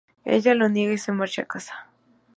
[0.25, 1.85] Ella lo niega y se marcha a casa.